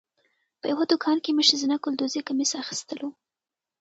[0.59, 3.09] په یوه دوکان کې مې ښځینه ګلدوزي کمیس اخیستلو.